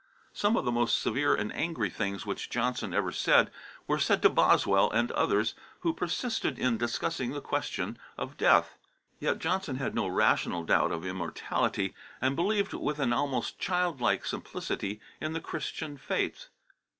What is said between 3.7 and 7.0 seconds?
were said to Boswell and others who persisted in